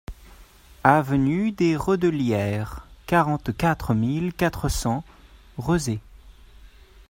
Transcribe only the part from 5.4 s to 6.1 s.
Rezé